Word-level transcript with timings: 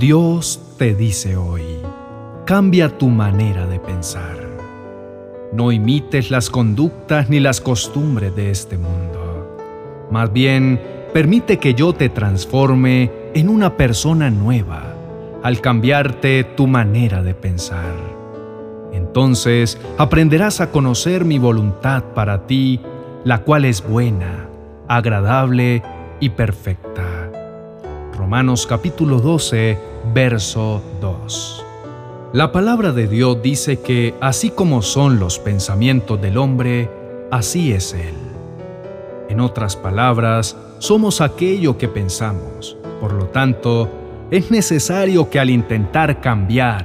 Dios 0.00 0.58
te 0.78 0.94
dice 0.94 1.36
hoy, 1.36 1.62
cambia 2.46 2.96
tu 2.96 3.10
manera 3.10 3.66
de 3.66 3.78
pensar. 3.78 4.34
No 5.52 5.72
imites 5.72 6.30
las 6.30 6.48
conductas 6.48 7.28
ni 7.28 7.38
las 7.38 7.60
costumbres 7.60 8.34
de 8.34 8.50
este 8.50 8.78
mundo. 8.78 9.58
Más 10.10 10.32
bien, 10.32 10.80
permite 11.12 11.58
que 11.58 11.74
yo 11.74 11.92
te 11.92 12.08
transforme 12.08 13.12
en 13.34 13.50
una 13.50 13.76
persona 13.76 14.30
nueva 14.30 14.94
al 15.42 15.60
cambiarte 15.60 16.44
tu 16.44 16.66
manera 16.66 17.22
de 17.22 17.34
pensar. 17.34 17.94
Entonces 18.94 19.78
aprenderás 19.98 20.62
a 20.62 20.70
conocer 20.70 21.26
mi 21.26 21.38
voluntad 21.38 22.04
para 22.14 22.46
ti, 22.46 22.80
la 23.24 23.42
cual 23.42 23.66
es 23.66 23.86
buena, 23.86 24.48
agradable 24.88 25.82
y 26.20 26.30
perfecta. 26.30 27.09
Romanos 28.20 28.66
capítulo 28.66 29.18
12, 29.18 29.78
verso 30.12 30.82
2. 31.00 31.64
La 32.34 32.52
palabra 32.52 32.92
de 32.92 33.08
Dios 33.08 33.40
dice 33.40 33.80
que 33.80 34.14
así 34.20 34.50
como 34.50 34.82
son 34.82 35.18
los 35.18 35.38
pensamientos 35.38 36.20
del 36.20 36.36
hombre, 36.36 36.90
así 37.30 37.72
es 37.72 37.94
Él. 37.94 38.14
En 39.30 39.40
otras 39.40 39.74
palabras, 39.74 40.54
somos 40.80 41.22
aquello 41.22 41.78
que 41.78 41.88
pensamos. 41.88 42.76
Por 43.00 43.14
lo 43.14 43.24
tanto, 43.28 43.88
es 44.30 44.50
necesario 44.50 45.30
que 45.30 45.40
al 45.40 45.48
intentar 45.48 46.20
cambiar 46.20 46.84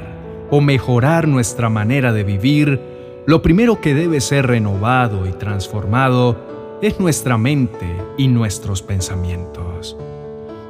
o 0.49 0.61
mejorar 0.61 1.27
nuestra 1.27 1.69
manera 1.69 2.13
de 2.13 2.23
vivir, 2.23 2.79
lo 3.25 3.41
primero 3.41 3.81
que 3.81 3.93
debe 3.93 4.21
ser 4.21 4.47
renovado 4.47 5.27
y 5.27 5.33
transformado 5.33 6.77
es 6.81 6.97
nuestra 7.01 7.37
mente 7.37 7.93
y 8.17 8.29
nuestros 8.29 8.81
pensamientos. 8.81 9.97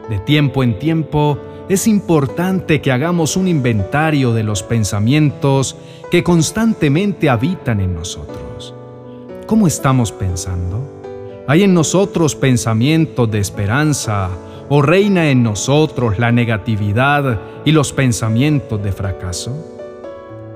De 0.10 0.20
tiempo 0.20 0.64
en 0.64 0.78
tiempo, 0.78 1.40
es 1.68 1.88
importante 1.88 2.80
que 2.80 2.92
hagamos 2.92 3.36
un 3.36 3.48
inventario 3.48 4.34
de 4.34 4.44
los 4.44 4.62
pensamientos 4.62 5.76
que 6.12 6.24
constantemente 6.24 7.28
habitan 7.28 7.80
en 7.80 7.96
nosotros. 7.96 8.76
¿Cómo 9.48 9.66
estamos 9.66 10.12
pensando? 10.12 10.92
¿Hay 11.48 11.64
en 11.64 11.74
nosotros 11.74 12.36
pensamientos 12.36 13.30
de 13.32 13.40
esperanza 13.40 14.30
o 14.70 14.84
reina 14.84 15.30
en 15.30 15.42
nosotros 15.42 16.20
la 16.20 16.32
negatividad 16.32 17.40
y 17.66 17.72
los 17.72 17.92
pensamientos 17.92 18.84
de 18.84 18.92
fracaso? 18.92 19.76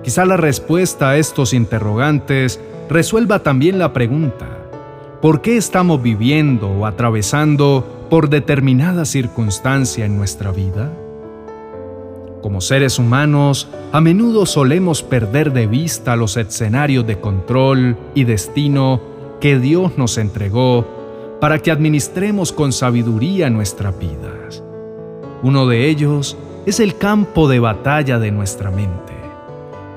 Quizá 0.03 0.25
la 0.25 0.37
respuesta 0.37 1.09
a 1.09 1.17
estos 1.17 1.53
interrogantes 1.53 2.59
resuelva 2.87 3.39
también 3.39 3.79
la 3.79 3.93
pregunta, 3.93 4.47
¿por 5.21 5.41
qué 5.41 5.57
estamos 5.57 6.01
viviendo 6.01 6.69
o 6.69 6.85
atravesando 6.85 7.98
por 8.09 8.29
determinada 8.29 9.05
circunstancia 9.05 10.05
en 10.05 10.17
nuestra 10.17 10.51
vida? 10.51 10.91
Como 12.41 12.61
seres 12.61 12.97
humanos, 12.99 13.67
a 13.91 14.01
menudo 14.01 14.45
solemos 14.45 15.03
perder 15.03 15.51
de 15.53 15.67
vista 15.67 16.15
los 16.15 16.37
escenarios 16.37 17.05
de 17.05 17.19
control 17.19 17.97
y 18.15 18.23
destino 18.23 19.01
que 19.39 19.59
Dios 19.59 19.97
nos 19.97 20.17
entregó 20.17 21.37
para 21.41 21.59
que 21.59 21.71
administremos 21.71 22.51
con 22.51 22.71
sabiduría 22.71 23.49
nuestras 23.49 23.97
vidas. 23.99 24.63
Uno 25.43 25.67
de 25.67 25.89
ellos 25.89 26.37
es 26.65 26.79
el 26.79 26.97
campo 26.97 27.47
de 27.47 27.59
batalla 27.59 28.19
de 28.19 28.31
nuestra 28.31 28.71
mente. 28.71 29.13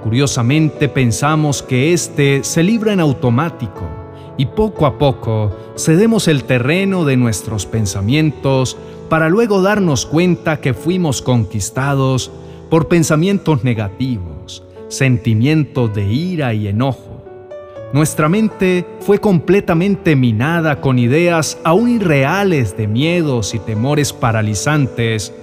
Curiosamente 0.02 0.88
pensamos 0.88 1.62
que 1.62 1.92
éste 1.92 2.42
se 2.42 2.62
libra 2.62 2.92
en 2.92 3.00
automático 3.00 4.01
y 4.36 4.46
poco 4.46 4.86
a 4.86 4.98
poco 4.98 5.56
cedemos 5.76 6.28
el 6.28 6.44
terreno 6.44 7.04
de 7.04 7.16
nuestros 7.16 7.66
pensamientos 7.66 8.76
para 9.08 9.28
luego 9.28 9.62
darnos 9.62 10.06
cuenta 10.06 10.60
que 10.60 10.74
fuimos 10.74 11.22
conquistados 11.22 12.30
por 12.70 12.88
pensamientos 12.88 13.64
negativos, 13.64 14.64
sentimientos 14.88 15.94
de 15.94 16.10
ira 16.10 16.54
y 16.54 16.68
enojo. 16.68 17.22
Nuestra 17.92 18.30
mente 18.30 18.86
fue 19.00 19.18
completamente 19.18 20.16
minada 20.16 20.80
con 20.80 20.98
ideas 20.98 21.58
aún 21.62 21.90
irreales 21.90 22.74
de 22.74 22.88
miedos 22.88 23.54
y 23.54 23.58
temores 23.58 24.14
paralizantes, 24.14 25.34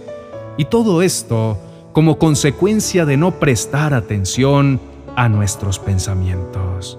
y 0.57 0.65
todo 0.65 1.03
esto 1.03 1.59
como 1.93 2.17
consecuencia 2.17 3.05
de 3.05 3.17
no 3.17 3.39
prestar 3.39 3.93
atención 3.93 4.79
a 5.15 5.29
nuestros 5.29 5.77
pensamientos. 5.77 6.97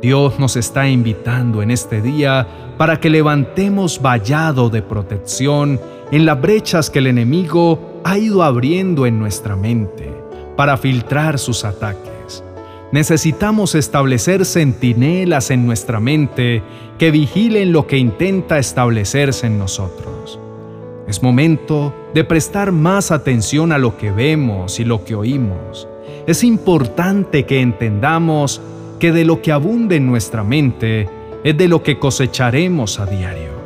Dios 0.00 0.38
nos 0.38 0.56
está 0.56 0.88
invitando 0.88 1.60
en 1.60 1.72
este 1.72 2.00
día 2.00 2.46
para 2.76 3.00
que 3.00 3.10
levantemos 3.10 4.00
vallado 4.00 4.70
de 4.70 4.80
protección 4.80 5.80
en 6.12 6.24
las 6.24 6.40
brechas 6.40 6.88
que 6.88 7.00
el 7.00 7.08
enemigo 7.08 8.00
ha 8.04 8.16
ido 8.16 8.44
abriendo 8.44 9.06
en 9.06 9.18
nuestra 9.18 9.56
mente 9.56 10.12
para 10.56 10.76
filtrar 10.76 11.38
sus 11.38 11.64
ataques. 11.64 12.44
Necesitamos 12.92 13.74
establecer 13.74 14.44
centinelas 14.46 15.50
en 15.50 15.66
nuestra 15.66 15.98
mente 15.98 16.62
que 16.96 17.10
vigilen 17.10 17.72
lo 17.72 17.86
que 17.86 17.98
intenta 17.98 18.58
establecerse 18.58 19.48
en 19.48 19.58
nosotros. 19.58 20.38
Es 21.08 21.22
momento 21.22 21.92
de 22.14 22.22
prestar 22.22 22.70
más 22.70 23.10
atención 23.10 23.72
a 23.72 23.78
lo 23.78 23.96
que 23.96 24.10
vemos 24.12 24.78
y 24.78 24.84
lo 24.84 25.04
que 25.04 25.16
oímos. 25.16 25.88
Es 26.26 26.44
importante 26.44 27.46
que 27.46 27.60
entendamos 27.60 28.62
que 28.98 29.12
de 29.12 29.24
lo 29.24 29.42
que 29.42 29.52
abunde 29.52 29.96
en 29.96 30.06
nuestra 30.06 30.44
mente 30.44 31.08
es 31.44 31.56
de 31.56 31.68
lo 31.68 31.82
que 31.82 31.98
cosecharemos 31.98 32.98
a 32.98 33.06
diario. 33.06 33.58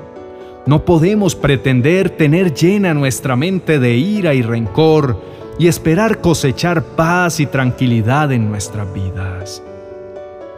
No 0.66 0.84
podemos 0.84 1.34
pretender 1.34 2.10
tener 2.10 2.54
llena 2.54 2.94
nuestra 2.94 3.34
mente 3.34 3.78
de 3.78 3.97
ira 3.97 4.34
y 4.34 4.43
rencor 4.43 5.20
y 5.59 5.66
esperar 5.66 6.20
cosechar 6.20 6.82
paz 6.82 7.41
y 7.41 7.47
tranquilidad 7.47 8.31
en 8.32 8.48
nuestras 8.48 8.93
vidas. 8.94 9.62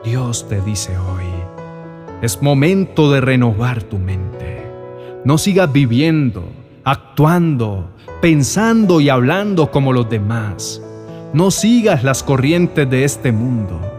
Dios 0.04 0.46
te 0.48 0.60
dice 0.60 0.92
hoy, 0.98 1.24
es 2.20 2.42
momento 2.42 3.10
de 3.10 3.20
renovar 3.20 3.82
tu 3.82 3.98
mente. 3.98 4.66
No 5.24 5.38
sigas 5.38 5.72
viviendo, 5.72 6.44
actuando, 6.84 7.88
pensando 8.20 9.00
y 9.00 9.08
hablando 9.08 9.70
como 9.70 9.92
los 9.92 10.10
demás. 10.10 10.82
No 11.32 11.50
sigas 11.50 12.04
las 12.04 12.22
corrientes 12.22 12.88
de 12.88 13.04
este 13.04 13.32
mundo. 13.32 13.93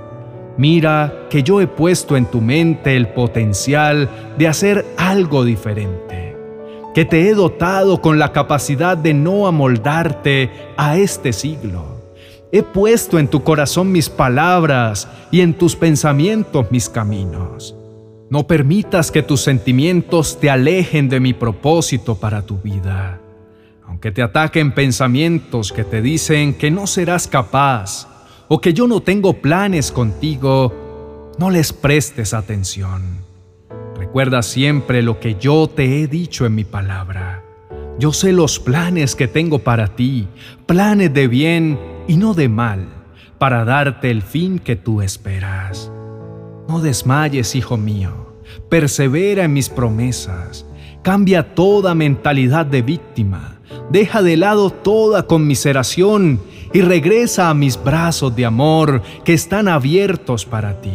Mira 0.58 1.28
que 1.30 1.44
yo 1.44 1.60
he 1.60 1.68
puesto 1.68 2.16
en 2.16 2.26
tu 2.26 2.40
mente 2.40 2.96
el 2.96 3.10
potencial 3.10 4.10
de 4.38 4.48
hacer 4.48 4.86
algo 4.98 5.44
diferente, 5.44 6.38
que 6.94 7.04
te 7.04 7.28
he 7.28 7.34
dotado 7.34 8.02
con 8.02 8.20
la 8.20 8.32
capacidad 8.32 8.96
de 8.98 9.14
no 9.14 9.48
amoldarte 9.48 10.50
a 10.78 10.98
este 10.98 11.34
siglo. 11.34 11.96
He 12.54 12.64
puesto 12.64 13.20
en 13.20 13.28
tu 13.28 13.44
corazón 13.44 13.92
mis 13.92 14.10
palabras 14.10 15.10
y 15.30 15.42
en 15.42 15.56
tus 15.56 15.76
pensamientos 15.76 16.72
mis 16.72 16.88
caminos. 16.88 17.76
No 18.30 18.48
permitas 18.48 19.12
que 19.12 19.24
tus 19.24 19.42
sentimientos 19.42 20.40
te 20.40 20.50
alejen 20.50 21.10
de 21.10 21.20
mi 21.20 21.34
propósito 21.34 22.16
para 22.16 22.44
tu 22.44 22.58
vida. 22.58 23.20
Aunque 23.86 24.12
te 24.12 24.22
ataquen 24.22 24.72
pensamientos 24.72 25.74
que 25.74 25.84
te 25.84 26.02
dicen 26.02 26.54
que 26.54 26.72
no 26.72 26.88
serás 26.88 27.28
capaz, 27.28 28.08
o 28.48 28.62
que 28.62 28.74
yo 28.74 28.88
no 28.88 29.02
tengo 29.02 29.34
planes 29.34 29.92
contigo, 29.92 31.32
no 31.38 31.50
les 31.50 31.74
prestes 31.74 32.34
atención. 32.34 33.26
Recuerda 33.98 34.44
siempre 34.44 35.02
lo 35.02 35.20
que 35.20 35.36
yo 35.36 35.68
te 35.68 36.02
he 36.02 36.08
dicho 36.08 36.46
en 36.46 36.56
mi 36.56 36.64
palabra. 36.64 37.44
Yo 37.98 38.14
sé 38.14 38.34
los 38.34 38.60
planes 38.60 39.16
que 39.16 39.28
tengo 39.28 39.60
para 39.60 39.96
ti, 39.96 40.28
planes 40.66 41.14
de 41.14 41.28
bien 41.28 41.80
y 42.08 42.18
no 42.18 42.34
de 42.34 42.50
mal, 42.50 42.88
para 43.38 43.66
darte 43.66 44.12
el 44.12 44.22
fin 44.22 44.60
que 44.60 44.76
tú 44.76 45.02
esperas. 45.02 45.92
No 46.68 46.82
desmayes, 46.82 47.56
hijo 47.56 47.78
mío, 47.78 48.34
persevera 48.70 49.46
en 49.46 49.54
mis 49.54 49.70
promesas, 49.70 50.66
cambia 51.04 51.56
toda 51.56 51.96
mentalidad 51.96 52.66
de 52.66 52.82
víctima, 52.82 53.60
deja 53.90 54.22
de 54.22 54.38
lado 54.38 54.70
toda 54.72 55.24
conmiseración 55.28 56.42
y 56.76 56.82
regresa 56.82 57.50
a 57.50 57.54
mis 57.54 57.82
brazos 57.82 58.36
de 58.36 58.46
amor 58.46 59.02
que 59.24 59.32
están 59.34 59.70
abiertos 59.70 60.44
para 60.44 60.82
ti. 60.82 60.92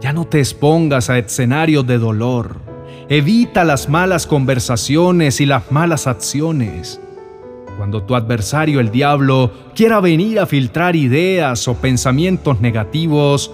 Ya 0.00 0.14
no 0.14 0.24
te 0.24 0.38
expongas 0.38 1.10
a 1.10 1.18
escenarios 1.18 1.86
de 1.86 1.98
dolor. 1.98 2.56
Evita 3.10 3.64
las 3.64 3.90
malas 3.90 4.26
conversaciones 4.26 5.42
y 5.42 5.44
las 5.44 5.70
malas 5.70 6.06
acciones. 6.06 7.02
Cuando 7.76 8.04
tu 8.04 8.14
adversario, 8.14 8.80
el 8.80 8.90
diablo, 8.90 9.50
quiera 9.74 10.00
venir 10.00 10.40
a 10.40 10.46
filtrar 10.46 10.96
ideas 10.96 11.68
o 11.68 11.74
pensamientos 11.74 12.62
negativos, 12.62 13.50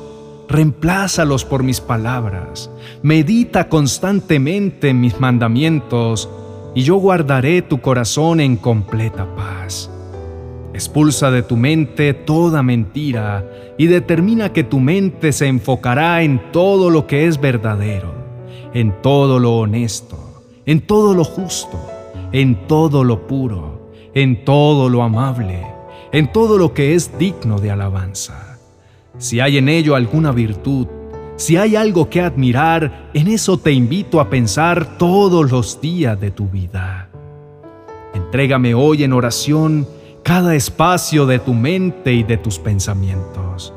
reemplázalos 0.49 1.45
por 1.45 1.65
mis 1.65 1.81
palabras. 1.81 2.71
Medita 3.03 3.69
constantemente 3.69 4.91
en 4.91 5.01
mis 5.01 5.19
mandamientos 5.19 6.29
y 6.77 6.83
yo 6.83 6.95
guardaré 6.95 7.63
tu 7.63 7.81
corazón 7.81 8.39
en 8.39 8.57
completa 8.57 9.27
paz. 9.35 9.91
Expulsa 10.75 11.31
de 11.31 11.43
tu 11.43 11.57
mente 11.57 12.13
toda 12.13 12.63
mentira 12.63 13.45
y 13.79 13.87
determina 13.87 14.53
que 14.53 14.65
tu 14.65 14.81
mente 14.81 15.33
se 15.33 15.47
enfocará 15.47 16.23
en 16.23 16.53
todo 16.53 16.91
lo 16.91 17.07
que 17.07 17.27
es 17.27 17.41
verdadero, 17.41 18.13
en 18.75 19.01
todo 19.01 19.39
lo 19.39 19.57
honesto, 19.57 20.45
en 20.67 20.83
todo 20.83 21.15
lo 21.15 21.25
justo, 21.25 21.79
en 22.33 22.67
todo 22.67 23.03
lo 23.03 23.27
puro, 23.27 23.91
en 24.15 24.45
todo 24.45 24.91
lo 24.91 25.03
amable, 25.03 25.67
en 26.13 26.31
todo 26.33 26.59
lo 26.59 26.75
que 26.75 26.95
es 26.95 27.19
digno 27.19 27.59
de 27.59 27.71
alabanza. 27.71 28.59
Si 29.17 29.41
hay 29.41 29.57
en 29.57 29.69
ello 29.69 29.95
alguna 29.95 30.33
virtud, 30.33 30.87
si 31.37 31.57
hay 31.57 31.77
algo 31.77 32.11
que 32.11 32.21
admirar, 32.21 33.11
en 33.15 33.29
eso 33.29 33.59
te 33.59 33.73
invito 33.73 34.21
a 34.21 34.29
pensar 34.29 34.99
todos 34.99 35.51
los 35.51 35.81
días 35.81 36.21
de 36.21 36.31
tu 36.31 36.49
vida. 36.49 37.09
Entrégame 38.13 38.75
hoy 38.75 39.05
en 39.05 39.13
oración 39.13 39.87
cada 40.23 40.55
espacio 40.55 41.27
de 41.27 41.39
tu 41.39 41.55
mente 41.55 42.13
y 42.13 42.23
de 42.23 42.37
tus 42.37 42.59
pensamientos. 42.59 43.73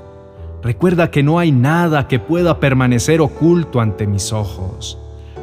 Recuerda 0.63 1.09
que 1.09 1.23
no 1.23 1.39
hay 1.39 1.51
nada 1.51 2.07
que 2.07 2.19
pueda 2.19 2.59
permanecer 2.59 3.19
oculto 3.21 3.81
ante 3.81 4.05
mis 4.05 4.31
ojos. 4.31 4.99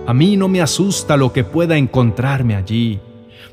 A 0.06 0.14
mí 0.14 0.36
no 0.36 0.48
me 0.48 0.60
asusta 0.60 1.16
lo 1.16 1.32
que 1.32 1.44
pueda 1.44 1.76
encontrarme 1.76 2.54
allí, 2.54 3.00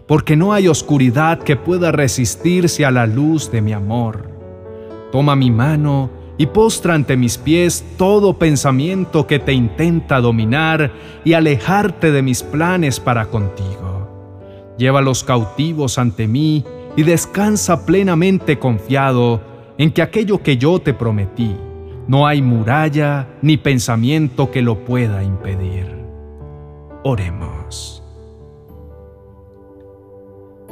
porque 0.07 0.35
no 0.35 0.53
hay 0.53 0.67
oscuridad 0.67 1.39
que 1.39 1.55
pueda 1.55 1.91
resistirse 1.91 2.85
a 2.85 2.91
la 2.91 3.07
luz 3.07 3.51
de 3.51 3.61
mi 3.61 3.73
amor. 3.73 4.29
Toma 5.11 5.35
mi 5.35 5.49
mano 5.49 6.09
y 6.37 6.45
postra 6.47 6.93
ante 6.93 7.17
mis 7.17 7.37
pies 7.37 7.83
todo 7.97 8.37
pensamiento 8.37 9.25
que 9.25 9.39
te 9.39 9.53
intenta 9.53 10.21
dominar 10.21 10.91
y 11.23 11.33
alejarte 11.33 12.11
de 12.11 12.21
mis 12.21 12.43
planes 12.43 12.99
para 12.99 13.25
contigo. 13.27 14.75
Lleva 14.77 15.01
los 15.01 15.23
cautivos 15.23 15.97
ante 15.97 16.27
mí 16.27 16.63
y 16.95 17.03
descansa 17.03 17.85
plenamente 17.85 18.57
confiado 18.59 19.41
en 19.77 19.91
que 19.91 20.01
aquello 20.01 20.41
que 20.41 20.57
yo 20.57 20.79
te 20.79 20.93
prometí, 20.93 21.55
no 22.07 22.27
hay 22.27 22.41
muralla 22.41 23.27
ni 23.41 23.57
pensamiento 23.57 24.51
que 24.51 24.61
lo 24.61 24.85
pueda 24.85 25.23
impedir. 25.23 25.93
Oremos. 27.03 28.03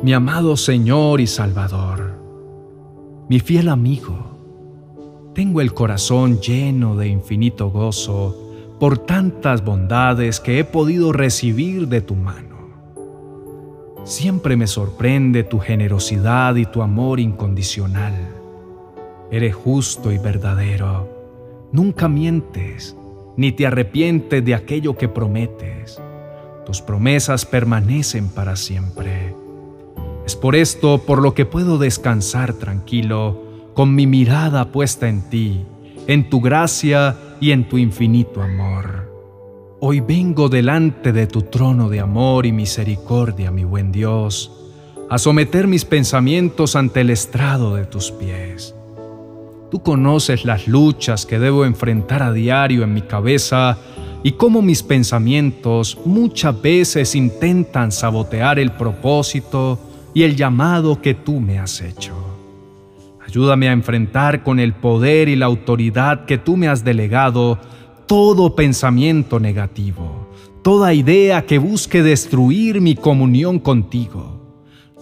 Mi 0.01 0.13
amado 0.13 0.57
Señor 0.57 1.21
y 1.21 1.27
Salvador, 1.27 2.19
mi 3.29 3.39
fiel 3.39 3.69
amigo, 3.69 4.33
tengo 5.33 5.61
el 5.61 5.73
corazón 5.73 6.39
lleno 6.39 6.95
de 6.95 7.07
infinito 7.07 7.69
gozo 7.71 8.37
por 8.79 8.97
tantas 8.97 9.63
bondades 9.63 10.39
que 10.39 10.59
he 10.59 10.63
podido 10.63 11.11
recibir 11.11 11.87
de 11.87 12.01
tu 12.01 12.15
mano. 12.15 12.52
Siempre 14.03 14.57
me 14.57 14.67
sorprende 14.67 15.43
tu 15.43 15.59
generosidad 15.59 16.55
y 16.55 16.65
tu 16.65 16.81
amor 16.81 17.21
incondicional. 17.21 18.13
Eres 19.31 19.55
justo 19.55 20.11
y 20.11 20.17
verdadero. 20.17 21.69
Nunca 21.71 22.09
mientes, 22.09 22.97
ni 23.37 23.53
te 23.53 23.65
arrepientes 23.65 24.43
de 24.43 24.55
aquello 24.55 24.97
que 24.97 25.07
prometes. 25.07 26.01
Tus 26.65 26.81
promesas 26.81 27.45
permanecen 27.45 28.27
para 28.27 28.57
siempre. 28.57 29.33
Es 30.25 30.35
por 30.35 30.57
esto 30.57 30.99
por 30.99 31.21
lo 31.21 31.33
que 31.33 31.45
puedo 31.45 31.77
descansar 31.77 32.53
tranquilo, 32.53 33.41
con 33.73 33.95
mi 33.95 34.05
mirada 34.05 34.71
puesta 34.71 35.07
en 35.07 35.29
ti, 35.29 35.65
en 36.07 36.29
tu 36.29 36.41
gracia 36.41 37.17
y 37.39 37.51
en 37.51 37.69
tu 37.69 37.77
infinito 37.77 38.41
amor. 38.41 39.02
Hoy 39.85 39.99
vengo 39.99 40.47
delante 40.47 41.11
de 41.11 41.27
tu 41.27 41.41
trono 41.41 41.89
de 41.89 41.99
amor 41.99 42.45
y 42.45 42.53
misericordia, 42.53 43.51
mi 43.51 43.65
buen 43.65 43.91
Dios, 43.91 44.49
a 45.09 45.17
someter 45.17 45.67
mis 45.67 45.83
pensamientos 45.83 46.77
ante 46.77 47.01
el 47.01 47.09
estrado 47.09 47.75
de 47.75 47.83
tus 47.85 48.09
pies. 48.09 48.73
Tú 49.69 49.83
conoces 49.83 50.45
las 50.45 50.69
luchas 50.69 51.25
que 51.25 51.37
debo 51.37 51.65
enfrentar 51.65 52.23
a 52.23 52.31
diario 52.31 52.85
en 52.85 52.93
mi 52.93 53.01
cabeza 53.01 53.77
y 54.23 54.31
cómo 54.31 54.61
mis 54.61 54.83
pensamientos 54.83 55.97
muchas 56.05 56.61
veces 56.61 57.13
intentan 57.13 57.91
sabotear 57.91 58.59
el 58.59 58.71
propósito 58.71 59.77
y 60.13 60.23
el 60.23 60.37
llamado 60.37 61.01
que 61.01 61.13
tú 61.13 61.41
me 61.41 61.59
has 61.59 61.81
hecho. 61.81 62.15
Ayúdame 63.27 63.67
a 63.67 63.73
enfrentar 63.73 64.43
con 64.43 64.61
el 64.61 64.71
poder 64.71 65.27
y 65.27 65.35
la 65.35 65.47
autoridad 65.47 66.23
que 66.23 66.37
tú 66.37 66.55
me 66.55 66.69
has 66.69 66.85
delegado 66.85 67.59
todo 68.07 68.55
pensamiento 68.55 69.39
negativo, 69.39 70.29
toda 70.61 70.93
idea 70.93 71.45
que 71.45 71.57
busque 71.57 72.03
destruir 72.03 72.81
mi 72.81 72.95
comunión 72.95 73.59
contigo. 73.59 74.41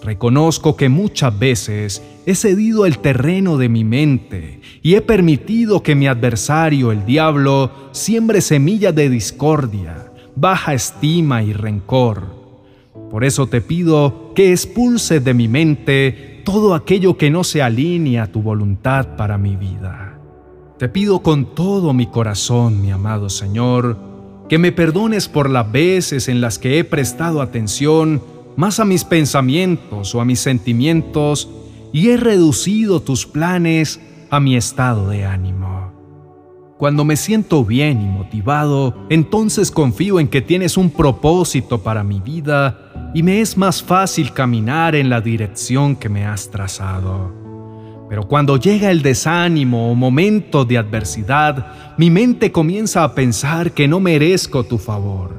Reconozco 0.03 0.75
que 0.75 0.89
muchas 0.89 1.37
veces 1.37 2.01
he 2.25 2.33
cedido 2.33 2.85
el 2.85 2.97
terreno 2.97 3.57
de 3.57 3.69
mi 3.69 3.83
mente 3.83 4.61
y 4.81 4.95
he 4.95 5.01
permitido 5.01 5.83
que 5.83 5.93
mi 5.93 6.07
adversario, 6.07 6.91
el 6.91 7.05
diablo, 7.05 7.71
siembre 7.91 8.41
semillas 8.41 8.95
de 8.95 9.09
discordia, 9.09 10.11
baja 10.35 10.73
estima 10.73 11.43
y 11.43 11.53
rencor. 11.53 12.41
Por 13.11 13.23
eso 13.23 13.47
te 13.47 13.61
pido 13.61 14.31
que 14.33 14.51
expulses 14.51 15.23
de 15.23 15.33
mi 15.33 15.47
mente 15.47 16.41
todo 16.43 16.73
aquello 16.73 17.17
que 17.17 17.29
no 17.29 17.43
se 17.43 17.61
alinea 17.61 18.23
a 18.23 18.27
tu 18.27 18.41
voluntad 18.41 19.15
para 19.15 19.37
mi 19.37 19.55
vida. 19.55 20.10
Te 20.81 20.89
pido 20.89 21.19
con 21.19 21.45
todo 21.45 21.93
mi 21.93 22.07
corazón, 22.07 22.81
mi 22.81 22.89
amado 22.89 23.29
Señor, 23.29 23.99
que 24.49 24.57
me 24.57 24.71
perdones 24.71 25.27
por 25.27 25.47
las 25.47 25.71
veces 25.71 26.27
en 26.27 26.41
las 26.41 26.57
que 26.57 26.79
he 26.79 26.83
prestado 26.83 27.43
atención 27.43 28.19
más 28.55 28.79
a 28.79 28.85
mis 28.85 29.03
pensamientos 29.03 30.15
o 30.15 30.21
a 30.21 30.25
mis 30.25 30.39
sentimientos 30.39 31.47
y 31.93 32.09
he 32.09 32.17
reducido 32.17 32.99
tus 32.99 33.27
planes 33.27 34.01
a 34.31 34.39
mi 34.39 34.55
estado 34.55 35.07
de 35.07 35.23
ánimo. 35.23 35.91
Cuando 36.79 37.05
me 37.05 37.15
siento 37.15 37.63
bien 37.63 38.01
y 38.01 38.05
motivado, 38.05 39.05
entonces 39.11 39.69
confío 39.69 40.19
en 40.19 40.29
que 40.29 40.41
tienes 40.41 40.77
un 40.77 40.89
propósito 40.89 41.83
para 41.83 42.03
mi 42.03 42.21
vida 42.21 43.11
y 43.13 43.21
me 43.21 43.39
es 43.41 43.55
más 43.55 43.83
fácil 43.83 44.33
caminar 44.33 44.95
en 44.95 45.11
la 45.11 45.21
dirección 45.21 45.95
que 45.95 46.09
me 46.09 46.25
has 46.25 46.49
trazado. 46.49 47.40
Pero 48.11 48.27
cuando 48.27 48.57
llega 48.57 48.91
el 48.91 49.03
desánimo 49.03 49.89
o 49.89 49.95
momento 49.95 50.65
de 50.65 50.77
adversidad, 50.77 51.95
mi 51.97 52.09
mente 52.09 52.51
comienza 52.51 53.05
a 53.05 53.15
pensar 53.15 53.71
que 53.71 53.87
no 53.87 54.01
merezco 54.01 54.65
tu 54.65 54.79
favor, 54.79 55.31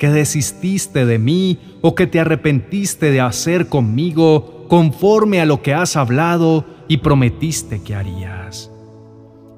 que 0.00 0.08
desististe 0.08 1.06
de 1.06 1.20
mí 1.20 1.60
o 1.80 1.94
que 1.94 2.08
te 2.08 2.18
arrepentiste 2.18 3.12
de 3.12 3.20
hacer 3.20 3.68
conmigo 3.68 4.66
conforme 4.68 5.40
a 5.40 5.46
lo 5.46 5.62
que 5.62 5.74
has 5.74 5.94
hablado 5.94 6.64
y 6.88 6.96
prometiste 6.96 7.84
que 7.84 7.94
harías. 7.94 8.72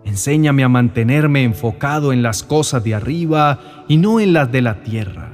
Enséñame 0.04 0.62
a 0.62 0.68
mantenerme 0.68 1.44
enfocado 1.44 2.12
en 2.12 2.22
las 2.22 2.42
cosas 2.42 2.84
de 2.84 2.94
arriba 2.94 3.86
y 3.88 3.96
no 3.96 4.20
en 4.20 4.34
las 4.34 4.52
de 4.52 4.60
la 4.60 4.82
tierra 4.82 5.29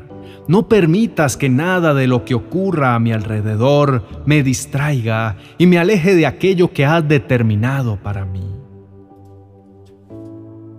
no 0.49 0.69
permitas 0.69 1.37
que 1.37 1.49
nada 1.49 1.95
de 1.95 2.07
lo 2.07 2.25
que 2.25 2.35
ocurra 2.35 2.95
a 2.95 2.99
mi 2.99 3.13
alrededor 3.13 4.05
me 4.27 4.43
distraiga 4.43 5.37
y 5.59 5.67
me 5.67 5.79
aleje 5.79 6.15
de 6.15 6.27
aquello 6.27 6.73
que 6.73 6.85
has 6.85 7.07
determinado 7.07 7.97
para 7.97 8.25
mí. 8.25 8.47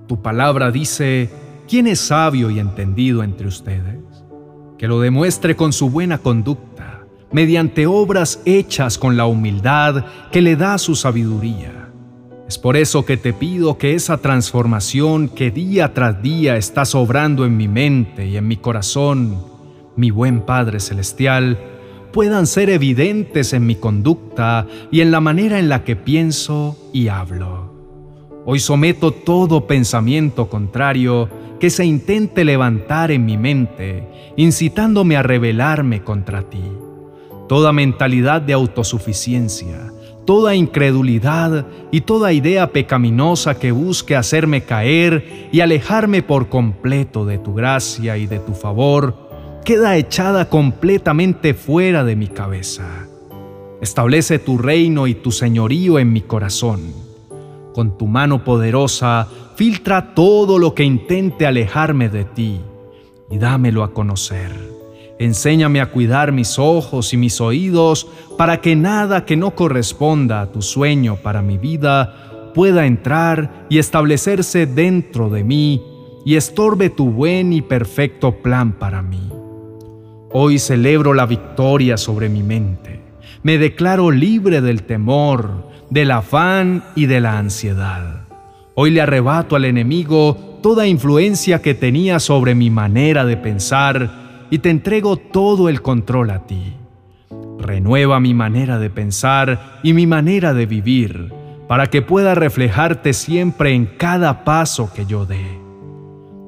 Tu 0.07 0.21
palabra 0.21 0.71
dice, 0.71 1.29
¿quién 1.67 1.87
es 1.87 1.99
sabio 1.99 2.49
y 2.49 2.59
entendido 2.59 3.23
entre 3.23 3.47
ustedes? 3.47 3.99
Que 4.77 4.87
lo 4.87 5.01
demuestre 5.01 5.55
con 5.55 5.73
su 5.73 5.89
buena 5.89 6.19
conducta, 6.19 7.05
mediante 7.31 7.87
obras 7.87 8.41
hechas 8.45 8.97
con 8.97 9.17
la 9.17 9.25
humildad 9.25 10.05
que 10.31 10.41
le 10.41 10.55
da 10.55 10.77
su 10.77 10.95
sabiduría. 10.95 11.89
Es 12.47 12.57
por 12.57 12.77
eso 12.77 13.05
que 13.05 13.17
te 13.17 13.33
pido 13.33 13.77
que 13.77 13.93
esa 13.93 14.19
transformación 14.19 15.27
que 15.27 15.51
día 15.51 15.93
tras 15.93 16.21
día 16.21 16.55
está 16.55 16.85
sobrando 16.85 17.45
en 17.45 17.57
mi 17.57 17.67
mente 17.67 18.25
y 18.25 18.37
en 18.37 18.47
mi 18.47 18.55
corazón, 18.55 19.56
mi 19.97 20.11
buen 20.11 20.41
Padre 20.41 20.79
Celestial, 20.79 21.57
puedan 22.13 22.47
ser 22.47 22.69
evidentes 22.69 23.51
en 23.51 23.65
mi 23.65 23.75
conducta 23.75 24.65
y 24.91 25.01
en 25.01 25.11
la 25.11 25.19
manera 25.19 25.59
en 25.59 25.67
la 25.67 25.83
que 25.83 25.95
pienso 25.95 26.77
y 26.93 27.09
hablo. 27.09 27.73
Hoy 28.45 28.59
someto 28.59 29.11
todo 29.11 29.67
pensamiento 29.67 30.49
contrario 30.49 31.29
que 31.59 31.69
se 31.69 31.85
intente 31.85 32.45
levantar 32.45 33.11
en 33.11 33.25
mi 33.25 33.37
mente, 33.37 34.07
incitándome 34.37 35.17
a 35.17 35.23
rebelarme 35.23 36.03
contra 36.03 36.43
ti. 36.43 36.63
Toda 37.49 37.73
mentalidad 37.73 38.41
de 38.41 38.53
autosuficiencia, 38.53 39.91
toda 40.25 40.55
incredulidad 40.55 41.65
y 41.91 42.01
toda 42.01 42.33
idea 42.33 42.71
pecaminosa 42.71 43.57
que 43.57 43.71
busque 43.71 44.15
hacerme 44.15 44.61
caer 44.61 45.49
y 45.51 45.61
alejarme 45.61 46.21
por 46.21 46.49
completo 46.49 47.25
de 47.25 47.37
tu 47.37 47.53
gracia 47.53 48.17
y 48.17 48.27
de 48.27 48.39
tu 48.39 48.53
favor, 48.53 49.26
queda 49.63 49.97
echada 49.97 50.49
completamente 50.49 51.53
fuera 51.53 52.03
de 52.03 52.15
mi 52.15 52.27
cabeza. 52.27 53.07
Establece 53.81 54.39
tu 54.39 54.57
reino 54.57 55.07
y 55.07 55.15
tu 55.15 55.31
señorío 55.31 55.99
en 55.99 56.11
mi 56.11 56.21
corazón. 56.21 56.93
Con 57.73 57.97
tu 57.97 58.07
mano 58.07 58.43
poderosa, 58.43 59.27
filtra 59.55 60.15
todo 60.15 60.57
lo 60.57 60.73
que 60.73 60.83
intente 60.83 61.45
alejarme 61.45 62.09
de 62.09 62.25
ti 62.25 62.59
y 63.29 63.37
dámelo 63.37 63.83
a 63.83 63.93
conocer. 63.93 64.51
Enséñame 65.19 65.81
a 65.81 65.91
cuidar 65.91 66.31
mis 66.31 66.59
ojos 66.59 67.13
y 67.13 67.17
mis 67.17 67.41
oídos 67.41 68.07
para 68.37 68.61
que 68.61 68.75
nada 68.75 69.25
que 69.25 69.35
no 69.35 69.55
corresponda 69.55 70.41
a 70.41 70.51
tu 70.51 70.61
sueño 70.61 71.17
para 71.17 71.41
mi 71.41 71.57
vida 71.57 72.51
pueda 72.53 72.85
entrar 72.85 73.67
y 73.69 73.77
establecerse 73.77 74.65
dentro 74.65 75.29
de 75.29 75.43
mí 75.43 75.83
y 76.25 76.35
estorbe 76.35 76.89
tu 76.89 77.11
buen 77.11 77.53
y 77.53 77.61
perfecto 77.61 78.41
plan 78.41 78.73
para 78.73 79.01
mí. 79.01 79.36
Hoy 80.29 80.59
celebro 80.59 81.13
la 81.13 81.25
victoria 81.25 81.95
sobre 81.95 82.27
mi 82.27 82.43
mente. 82.43 82.99
Me 83.43 83.57
declaro 83.57 84.11
libre 84.11 84.59
del 84.59 84.83
temor, 84.83 85.69
del 85.89 86.11
afán 86.11 86.83
y 86.95 87.05
de 87.05 87.21
la 87.21 87.37
ansiedad. 87.37 88.25
Hoy 88.75 88.91
le 88.91 89.01
arrebato 89.01 89.55
al 89.55 89.63
enemigo 89.63 90.59
toda 90.61 90.85
influencia 90.85 91.61
que 91.61 91.73
tenía 91.73 92.19
sobre 92.19 92.55
mi 92.55 92.69
manera 92.69 93.23
de 93.23 93.37
pensar 93.37 94.45
y 94.49 94.59
te 94.59 94.69
entrego 94.69 95.15
todo 95.15 95.69
el 95.69 95.81
control 95.81 96.31
a 96.31 96.45
ti. 96.45 96.73
Renueva 97.57 98.19
mi 98.19 98.33
manera 98.33 98.79
de 98.79 98.89
pensar 98.89 99.79
y 99.81 99.93
mi 99.93 100.07
manera 100.07 100.53
de 100.53 100.65
vivir 100.65 101.31
para 101.69 101.87
que 101.87 102.01
pueda 102.01 102.35
reflejarte 102.35 103.13
siempre 103.13 103.73
en 103.73 103.85
cada 103.85 104.43
paso 104.43 104.91
que 104.93 105.05
yo 105.05 105.25
dé. 105.25 105.67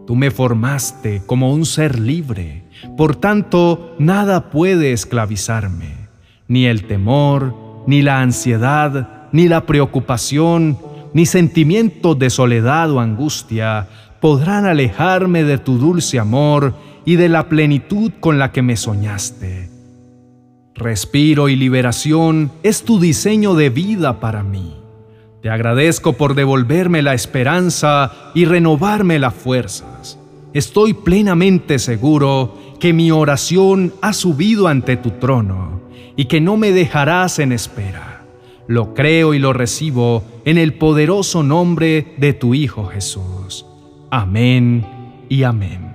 Tú 0.05 0.15
me 0.15 0.31
formaste 0.31 1.21
como 1.25 1.53
un 1.53 1.65
ser 1.65 1.99
libre, 1.99 2.63
por 2.97 3.15
tanto 3.15 3.95
nada 3.99 4.49
puede 4.49 4.93
esclavizarme, 4.93 6.07
ni 6.47 6.65
el 6.65 6.85
temor, 6.85 7.55
ni 7.87 8.01
la 8.01 8.21
ansiedad, 8.21 9.29
ni 9.31 9.47
la 9.47 9.65
preocupación, 9.65 10.77
ni 11.13 11.25
sentimiento 11.25 12.15
de 12.15 12.29
soledad 12.29 12.91
o 12.91 12.99
angustia 12.99 13.87
podrán 14.19 14.65
alejarme 14.65 15.43
de 15.43 15.57
tu 15.57 15.77
dulce 15.77 16.19
amor 16.19 16.73
y 17.05 17.15
de 17.15 17.29
la 17.29 17.49
plenitud 17.49 18.11
con 18.19 18.37
la 18.37 18.51
que 18.51 18.61
me 18.61 18.75
soñaste. 18.75 19.69
Respiro 20.75 21.49
y 21.49 21.55
liberación 21.55 22.51
es 22.63 22.83
tu 22.83 22.99
diseño 22.99 23.55
de 23.55 23.69
vida 23.69 24.19
para 24.19 24.43
mí. 24.43 24.75
Te 25.41 25.49
agradezco 25.49 26.13
por 26.13 26.35
devolverme 26.35 27.01
la 27.01 27.13
esperanza 27.13 28.11
y 28.33 28.45
renovarme 28.45 29.19
las 29.19 29.33
fuerzas. 29.33 30.19
Estoy 30.53 30.93
plenamente 30.93 31.79
seguro 31.79 32.57
que 32.79 32.93
mi 32.93 33.11
oración 33.11 33.93
ha 34.01 34.13
subido 34.13 34.67
ante 34.67 34.97
tu 34.97 35.11
trono 35.11 35.81
y 36.15 36.25
que 36.25 36.41
no 36.41 36.57
me 36.57 36.71
dejarás 36.71 37.39
en 37.39 37.51
espera. 37.51 38.25
Lo 38.67 38.93
creo 38.93 39.33
y 39.33 39.39
lo 39.39 39.53
recibo 39.53 40.23
en 40.45 40.57
el 40.57 40.73
poderoso 40.73 41.43
nombre 41.43 42.13
de 42.17 42.33
tu 42.33 42.53
Hijo 42.53 42.85
Jesús. 42.85 43.65
Amén 44.11 44.85
y 45.27 45.43
amén. 45.43 45.88